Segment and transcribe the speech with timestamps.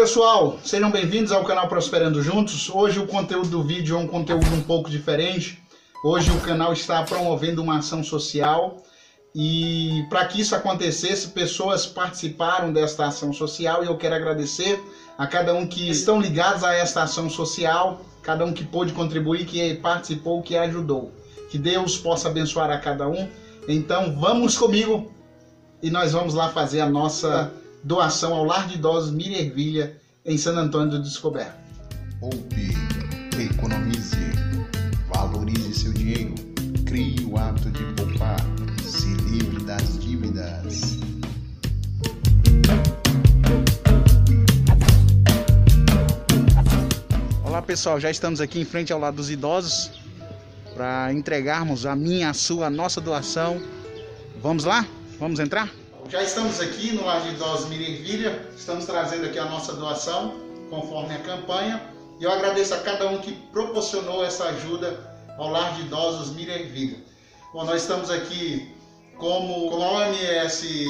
[0.00, 2.70] Pessoal, sejam bem-vindos ao canal Prosperando Juntos.
[2.70, 5.62] Hoje o conteúdo do vídeo é um conteúdo um pouco diferente.
[6.02, 8.82] Hoje o canal está promovendo uma ação social
[9.34, 14.82] e para que isso acontecesse, pessoas participaram desta ação social e eu quero agradecer
[15.18, 19.44] a cada um que estão ligados a esta ação social, cada um que pôde contribuir,
[19.44, 21.12] que participou, que ajudou.
[21.50, 23.28] Que Deus possa abençoar a cada um.
[23.68, 25.12] Então vamos comigo
[25.82, 27.52] e nós vamos lá fazer a nossa
[27.82, 31.58] doação ao Lar de Idosos Mirervilha, em San Antônio do Descoberto.
[32.20, 32.74] Poupe,
[33.38, 34.16] economize,
[35.08, 36.34] valorize seu dinheiro,
[36.84, 38.40] crie o hábito de poupar,
[38.84, 40.98] se livre das dívidas.
[47.44, 49.90] Olá pessoal, já estamos aqui em frente ao lado dos idosos
[50.74, 53.60] para entregarmos a minha, a sua, a nossa doação.
[54.42, 54.86] Vamos lá?
[55.18, 55.79] Vamos entrar?
[56.10, 60.34] Já estamos aqui no Lar de Idosos Mirervilha, estamos trazendo aqui a nossa doação,
[60.68, 61.80] conforme a campanha.
[62.18, 64.98] E eu agradeço a cada um que proporcionou essa ajuda
[65.38, 66.98] ao Lar de Idosos Mirervilha.
[67.52, 68.74] Bom, nós estamos aqui
[69.18, 70.84] como, como a OMS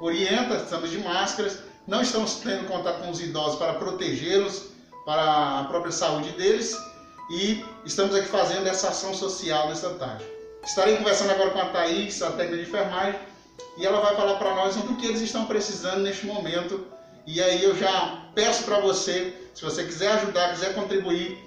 [0.00, 4.68] orienta, estamos de máscaras, não estamos tendo contato com os idosos para protegê-los,
[5.04, 6.74] para a própria saúde deles
[7.30, 10.24] e estamos aqui fazendo essa ação social nesta tarde.
[10.64, 13.20] Estarei conversando agora com a Thaís, a técnica de enfermagem,
[13.76, 16.86] e ela vai falar para nós do que eles estão precisando neste momento.
[17.26, 21.38] E aí eu já peço para você, se você quiser ajudar, quiser contribuir,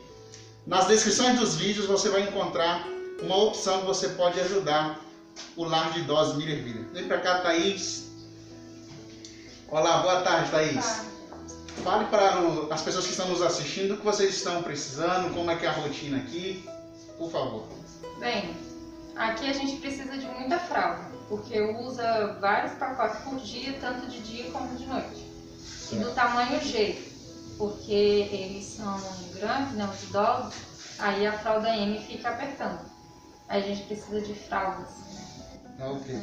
[0.66, 2.88] nas descrições dos vídeos você vai encontrar
[3.22, 5.00] uma opção que você pode ajudar
[5.56, 6.88] o Lar de Idosos Mirervilha.
[6.94, 8.06] Vem para cá, Thaís.
[9.68, 11.06] Olá, boa tarde, Thaís.
[11.84, 12.40] Fale para
[12.72, 15.70] as pessoas que estão nos assistindo o que vocês estão precisando, como é que é
[15.70, 16.64] a rotina aqui,
[17.18, 17.68] por favor.
[18.18, 18.56] Bem,
[19.16, 24.20] aqui a gente precisa de muita fralda porque usa vários pacotes por dia, tanto de
[24.20, 25.26] dia como de noite.
[25.92, 26.98] E do tamanho G,
[27.58, 29.00] porque eles são
[29.34, 30.54] grandes, né, os idosos,
[31.00, 32.80] aí a fralda M fica apertando.
[33.48, 34.90] Aí a gente precisa de fraldas.
[35.78, 35.88] Né?
[35.88, 36.20] Ok.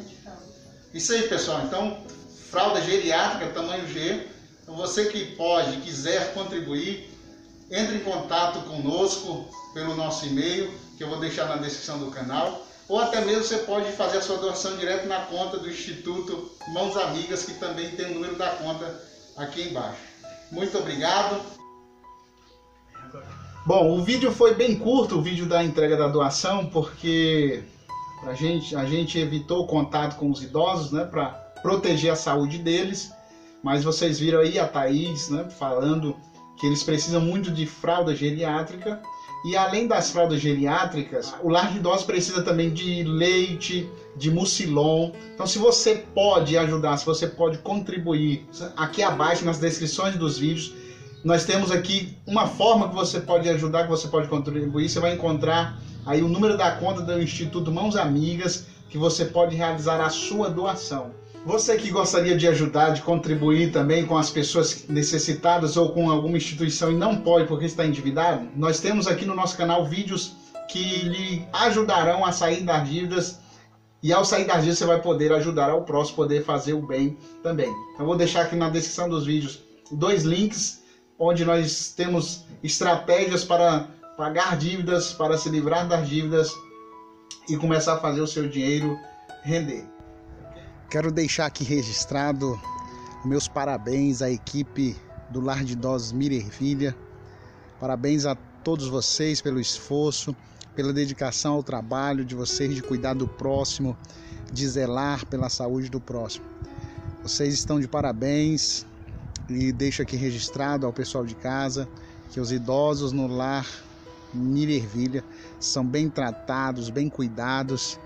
[0.92, 1.62] Isso aí, pessoal.
[1.64, 2.04] Então,
[2.50, 4.28] fralda geriátrica, tamanho G.
[4.62, 7.10] Então, você que pode, quiser contribuir,
[7.70, 12.66] entre em contato conosco pelo nosso e-mail, que eu vou deixar na descrição do canal
[12.88, 16.96] ou até mesmo você pode fazer a sua doação direto na conta do Instituto Mãos
[16.96, 19.00] Amigas, que também tem o número da conta
[19.36, 20.00] aqui embaixo.
[20.50, 21.40] Muito obrigado.
[23.64, 27.62] Bom, o vídeo foi bem curto, o vídeo da entrega da doação, porque
[28.24, 31.28] a gente, a gente evitou o contato com os idosos, né, para
[31.62, 33.12] proteger a saúde deles.
[33.62, 36.16] Mas vocês viram aí a Thaís, né, falando
[36.58, 39.00] que eles precisam muito de fralda geriátrica
[39.44, 45.10] e além das fraldas geriátricas, o lar de idosos precisa também de leite, de mucilon.
[45.34, 50.72] Então, se você pode ajudar, se você pode contribuir, aqui abaixo nas descrições dos vídeos,
[51.24, 54.88] nós temos aqui uma forma que você pode ajudar, que você pode contribuir.
[54.88, 59.56] Você vai encontrar aí o número da conta do Instituto Mãos Amigas, que você pode
[59.56, 61.12] realizar a sua doação.
[61.44, 66.36] Você que gostaria de ajudar, de contribuir também com as pessoas necessitadas ou com alguma
[66.36, 70.36] instituição e não pode porque está endividado, nós temos aqui no nosso canal vídeos
[70.68, 73.40] que lhe ajudarão a sair das dívidas
[74.00, 77.18] e ao sair das dívidas você vai poder ajudar ao próximo, poder fazer o bem
[77.42, 77.70] também.
[77.98, 80.80] Eu vou deixar aqui na descrição dos vídeos dois links
[81.18, 86.52] onde nós temos estratégias para pagar dívidas, para se livrar das dívidas
[87.48, 88.96] e começar a fazer o seu dinheiro
[89.42, 89.84] render.
[90.92, 92.60] Quero deixar aqui registrado
[93.24, 94.94] meus parabéns à equipe
[95.30, 96.94] do Lar de Idosos Mirervilha.
[97.80, 100.36] Parabéns a todos vocês pelo esforço,
[100.76, 103.96] pela dedicação ao trabalho de vocês de cuidar do próximo,
[104.52, 106.44] de zelar pela saúde do próximo.
[107.22, 108.84] Vocês estão de parabéns
[109.48, 111.88] e deixo aqui registrado ao pessoal de casa
[112.32, 113.66] que os idosos no lar
[114.34, 115.24] Mirervilha
[115.58, 117.98] são bem tratados, bem cuidados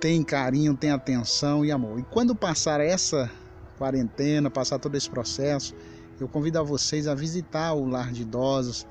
[0.00, 1.98] tem carinho, tem atenção e amor.
[1.98, 3.30] E quando passar essa
[3.76, 5.74] quarentena, passar todo esse processo,
[6.20, 8.86] eu convido a vocês a visitar o lar de idosos.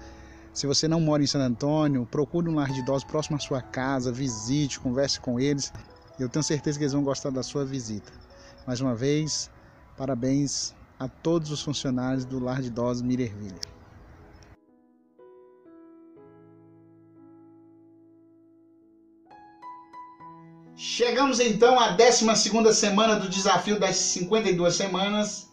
[0.54, 3.62] Se você não mora em San Antônio, procure um lar de idosos próximo à sua
[3.62, 5.71] casa, visite, converse com eles.
[6.19, 8.12] Eu tenho certeza que eles vão gostar da sua visita.
[8.65, 9.50] Mais uma vez,
[9.95, 13.76] parabéns a todos os funcionários do lar de idosos Mirervilha.
[20.79, 25.50] Chegamos então à 12 semana do desafio das 52 semanas.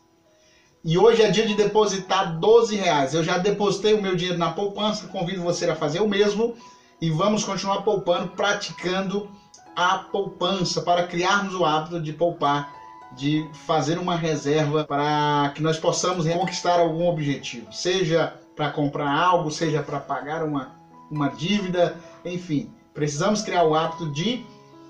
[0.85, 3.15] E hoje é dia de depositar 12 reais.
[3.15, 6.55] Eu já depositei o meu dinheiro na poupança, convido você a fazer o mesmo.
[7.01, 9.31] E vamos continuar poupando, praticando
[9.75, 12.71] a poupança para criarmos o hábito de poupar
[13.17, 19.51] de fazer uma reserva para que nós possamos conquistar algum objetivo, seja para comprar algo,
[19.51, 20.75] seja para pagar uma,
[21.11, 24.45] uma dívida, enfim, precisamos criar o hábito de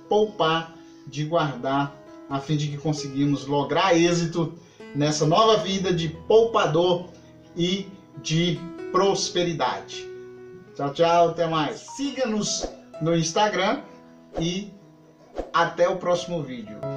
[0.08, 0.74] poupar,
[1.06, 1.94] de guardar,
[2.28, 4.54] a fim de que conseguimos lograr êxito
[4.94, 7.06] nessa nova vida de poupador
[7.56, 7.86] e
[8.22, 8.58] de
[8.90, 10.08] prosperidade.
[10.74, 11.80] Tchau, tchau, até mais.
[11.96, 12.68] Siga-nos
[13.00, 13.82] no Instagram
[14.38, 14.72] e
[15.52, 16.93] até o próximo vídeo.